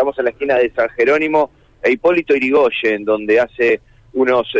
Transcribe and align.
Estamos 0.00 0.18
en 0.18 0.24
la 0.24 0.30
esquina 0.30 0.54
de 0.56 0.72
San 0.72 0.88
Jerónimo 0.96 1.50
e 1.82 1.92
Hipólito 1.92 2.34
Irigoyen, 2.34 3.04
donde 3.04 3.38
hace 3.38 3.82
unos 4.14 4.50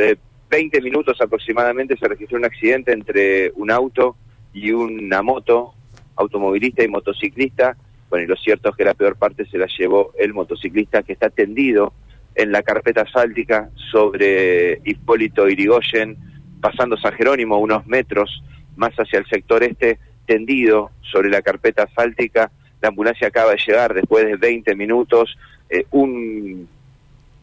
20 0.50 0.76
eh, 0.76 0.82
minutos 0.82 1.18
aproximadamente 1.18 1.96
se 1.96 2.06
registró 2.06 2.36
un 2.36 2.44
accidente 2.44 2.92
entre 2.92 3.50
un 3.52 3.70
auto 3.70 4.16
y 4.52 4.70
una 4.72 5.22
moto, 5.22 5.72
automovilista 6.16 6.84
y 6.84 6.88
motociclista. 6.88 7.74
Bueno, 8.10 8.26
y 8.26 8.28
lo 8.28 8.36
cierto 8.36 8.68
es 8.68 8.76
que 8.76 8.84
la 8.84 8.92
peor 8.92 9.16
parte 9.16 9.46
se 9.46 9.56
la 9.56 9.66
llevó 9.78 10.12
el 10.18 10.34
motociclista 10.34 11.02
que 11.04 11.14
está 11.14 11.30
tendido 11.30 11.94
en 12.34 12.52
la 12.52 12.62
carpeta 12.62 13.00
asfáltica 13.00 13.70
sobre 13.90 14.82
Hipólito 14.84 15.48
Irigoyen, 15.48 16.18
pasando 16.60 16.98
San 16.98 17.14
Jerónimo 17.14 17.56
unos 17.56 17.86
metros 17.86 18.42
más 18.76 18.92
hacia 18.92 19.20
el 19.20 19.26
sector 19.26 19.62
este, 19.62 19.98
tendido 20.26 20.90
sobre 21.00 21.30
la 21.30 21.40
carpeta 21.40 21.84
asfáltica. 21.84 22.52
La 22.80 22.88
ambulancia 22.88 23.28
acaba 23.28 23.52
de 23.52 23.60
llegar 23.64 23.94
después 23.94 24.24
de 24.24 24.36
20 24.36 24.74
minutos. 24.74 25.36
Eh, 25.68 25.84
un 25.90 26.68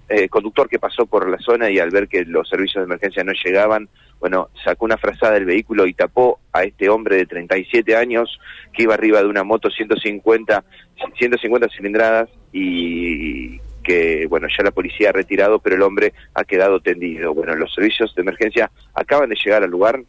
eh, 0.10 0.30
conductor 0.30 0.70
que 0.70 0.80
pasó 0.80 1.06
por 1.06 1.30
la 1.30 1.38
zona 1.40 1.70
y 1.70 1.80
al 1.80 1.92
ver 1.92 2.08
que 2.08 2.26
los 2.26 2.48
servicios 2.48 2.82
de 2.82 2.86
emergencia 2.86 3.24
no 3.24 3.34
llegaban, 3.34 3.90
bueno, 4.20 4.50
sacó 4.64 4.86
una 4.86 4.98
frazada 4.98 5.34
del 5.34 5.46
vehículo 5.46 5.86
y 5.86 5.94
tapó 5.94 6.40
a 6.54 6.64
este 6.64 6.90
hombre 6.90 7.18
de 7.18 7.26
37 7.26 7.96
años 7.96 8.40
que 8.74 8.84
iba 8.84 8.94
arriba 8.94 9.20
de 9.20 9.28
una 9.28 9.44
moto 9.44 9.70
150, 9.70 10.64
150 11.18 11.68
cilindradas 11.70 12.30
y 12.52 13.60
que, 13.84 14.26
bueno, 14.28 14.48
ya 14.56 14.64
la 14.64 14.72
policía 14.72 15.10
ha 15.10 15.14
retirado, 15.14 15.60
pero 15.60 15.76
el 15.76 15.82
hombre 15.82 16.14
ha 16.34 16.44
quedado 16.44 16.80
tendido. 16.82 17.34
Bueno, 17.34 17.56
los 17.56 17.74
servicios 17.74 18.14
de 18.16 18.22
emergencia 18.22 18.70
acaban 18.94 19.30
de 19.30 19.38
llegar 19.44 19.64
al 19.64 19.70
lugar 19.70 20.02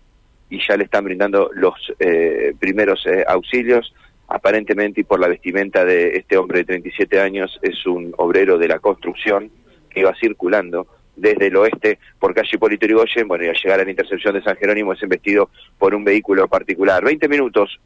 y 0.51 0.61
ya 0.67 0.77
le 0.77 0.85
están 0.85 1.05
brindando 1.05 1.51
los 1.55 1.75
eh, 2.01 2.55
primeros 2.59 3.07
eh, 3.07 3.25
auxilios. 3.29 3.95
Aparentemente, 4.29 5.01
y 5.01 5.05
por 5.05 5.21
la 5.21 5.29
vestimenta 5.29 5.85
de 5.85 6.17
este 6.17 6.37
hombre 6.37 6.59
de 6.59 6.65
37 6.67 7.21
años, 7.21 7.59
es 7.63 7.87
un 7.87 8.15
obrero 8.19 8.59
de 8.59 8.69
la 8.69 8.79
construcción 8.79 9.51
que 9.89 10.01
iba 10.01 10.15
circulando 10.21 10.87
desde 11.17 11.49
el 11.49 11.57
oeste 11.57 11.99
por 12.19 12.35
calle 12.35 12.51
Hipólito 12.53 12.87
Yrigoyen, 12.87 13.27
bueno, 13.27 13.45
y 13.45 13.49
al 13.49 13.57
llegar 13.57 13.81
a 13.81 13.85
la 13.85 13.91
intercepción 13.91 14.35
de 14.35 14.43
San 14.43 14.57
Jerónimo 14.57 14.93
es 14.93 15.03
embestido 15.03 15.51
por 15.79 15.95
un 15.95 16.05
vehículo 16.05 16.47
particular. 16.47 17.03
20 17.03 17.29
minutos. 17.29 17.81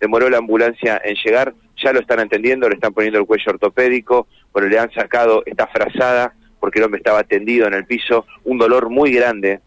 Demoró 0.00 0.30
la 0.30 0.38
ambulancia 0.38 1.00
en 1.04 1.16
llegar, 1.16 1.54
ya 1.76 1.92
lo 1.92 2.00
están 2.00 2.20
entendiendo, 2.20 2.68
le 2.68 2.76
están 2.76 2.94
poniendo 2.94 3.18
el 3.18 3.26
cuello 3.26 3.52
ortopédico, 3.52 4.28
bueno, 4.52 4.68
le 4.68 4.78
han 4.78 4.92
sacado 4.92 5.42
esta 5.44 5.66
frazada 5.66 6.34
porque 6.60 6.78
el 6.78 6.84
hombre 6.84 6.98
estaba 6.98 7.24
tendido 7.24 7.66
en 7.66 7.74
el 7.74 7.84
piso, 7.84 8.24
un 8.44 8.58
dolor 8.58 8.90
muy 8.90 9.12
grande, 9.12 9.60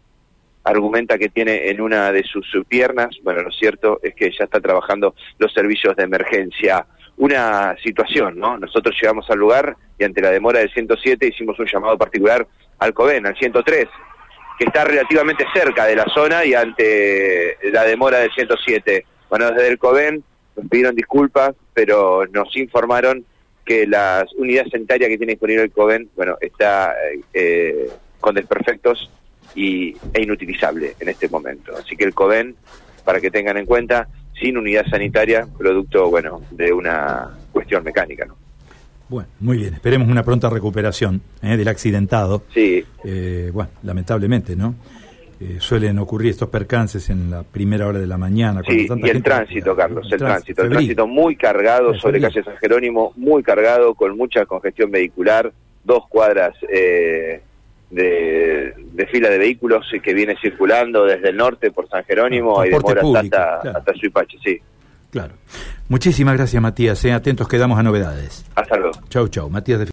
argumenta 0.64 1.18
que 1.18 1.28
tiene 1.28 1.70
en 1.70 1.80
una 1.80 2.12
de 2.12 2.22
sus 2.24 2.46
piernas, 2.68 3.16
bueno, 3.22 3.42
lo 3.42 3.50
cierto 3.50 3.98
es 4.02 4.14
que 4.14 4.30
ya 4.30 4.44
está 4.44 4.60
trabajando 4.60 5.14
los 5.38 5.52
servicios 5.52 5.96
de 5.96 6.04
emergencia. 6.04 6.86
Una 7.16 7.76
situación, 7.82 8.38
¿no? 8.38 8.56
Nosotros 8.58 8.96
llegamos 9.00 9.28
al 9.30 9.38
lugar 9.38 9.76
y 9.98 10.04
ante 10.04 10.22
la 10.22 10.30
demora 10.30 10.60
del 10.60 10.72
107 10.72 11.26
hicimos 11.26 11.58
un 11.58 11.66
llamado 11.66 11.98
particular 11.98 12.46
al 12.78 12.94
COVEN, 12.94 13.26
al 13.26 13.36
103, 13.36 13.86
que 14.58 14.64
está 14.64 14.84
relativamente 14.84 15.44
cerca 15.52 15.86
de 15.86 15.96
la 15.96 16.06
zona 16.06 16.44
y 16.44 16.54
ante 16.54 17.58
la 17.70 17.84
demora 17.84 18.18
del 18.18 18.32
107. 18.32 19.04
Bueno, 19.28 19.50
desde 19.50 19.68
el 19.68 19.78
COVEN 19.78 20.24
nos 20.56 20.68
pidieron 20.68 20.94
disculpas, 20.94 21.54
pero 21.74 22.26
nos 22.32 22.56
informaron 22.56 23.24
que 23.64 23.86
las 23.86 24.32
unidades 24.34 24.72
sanitarias 24.72 25.08
que 25.08 25.18
tiene 25.18 25.34
disponible 25.34 25.64
el 25.64 25.70
COVEN, 25.70 26.10
bueno, 26.16 26.36
está 26.40 26.94
eh, 27.32 27.90
con 28.20 28.34
desperfectos 28.34 29.10
y, 29.54 29.94
e 30.12 30.22
inutilizable 30.22 30.94
en 30.98 31.08
este 31.08 31.28
momento. 31.28 31.76
Así 31.76 31.96
que 31.96 32.04
el 32.04 32.14
COVEN, 32.14 32.54
para 33.04 33.20
que 33.20 33.30
tengan 33.30 33.56
en 33.56 33.66
cuenta, 33.66 34.08
sin 34.40 34.56
unidad 34.56 34.86
sanitaria, 34.86 35.46
producto, 35.56 36.08
bueno, 36.08 36.42
de 36.50 36.72
una 36.72 37.30
cuestión 37.52 37.84
mecánica, 37.84 38.24
¿no? 38.24 38.36
Bueno, 39.08 39.28
muy 39.40 39.58
bien. 39.58 39.74
Esperemos 39.74 40.08
una 40.08 40.22
pronta 40.22 40.48
recuperación 40.48 41.20
¿eh? 41.42 41.56
del 41.58 41.68
accidentado. 41.68 42.44
Sí. 42.54 42.82
Eh, 43.04 43.50
bueno, 43.52 43.70
lamentablemente, 43.82 44.56
¿no? 44.56 44.74
Eh, 45.42 45.56
suelen 45.58 45.98
ocurrir 45.98 46.30
estos 46.30 46.48
percances 46.48 47.10
en 47.10 47.28
la 47.28 47.42
primera 47.42 47.88
hora 47.88 47.98
de 47.98 48.06
la 48.06 48.16
mañana. 48.16 48.62
Sí, 48.64 48.86
y 48.88 49.08
el 49.10 49.22
tránsito, 49.24 49.74
Carlos, 49.74 50.06
el, 50.12 50.18
tránsito. 50.18 50.62
El 50.62 50.70
tránsito 50.70 51.06
muy 51.08 51.34
cargado 51.34 51.92
sobre 51.98 52.20
calle 52.20 52.44
San 52.44 52.56
Jerónimo, 52.58 53.12
muy 53.16 53.42
cargado, 53.42 53.94
con 53.94 54.16
mucha 54.16 54.46
congestión 54.46 54.92
vehicular, 54.92 55.52
dos 55.82 56.06
cuadras 56.08 56.54
eh, 56.72 57.42
de, 57.92 59.06
fila 59.10 59.28
de 59.28 59.38
vehículos 59.38 59.86
que 60.02 60.14
viene 60.14 60.36
circulando 60.40 61.04
desde 61.04 61.28
el 61.28 61.36
norte 61.36 61.70
por 61.70 61.88
San 61.88 62.04
Jerónimo 62.04 62.64
y 62.64 62.70
demora 62.70 63.02
hasta, 63.20 63.54
hasta 63.60 63.94
Suipache, 63.94 64.38
sí. 64.42 64.60
Claro. 65.10 65.34
Muchísimas 65.88 66.34
gracias, 66.36 66.62
Matías. 66.62 67.04
¿eh? 67.04 67.12
Atentos 67.12 67.46
quedamos 67.46 67.78
a 67.78 67.82
novedades. 67.82 68.46
Hasta 68.54 68.76
luego. 68.78 68.98
Chau, 69.10 69.28
chau. 69.28 69.50
Matías 69.50 69.78
de 69.78 69.84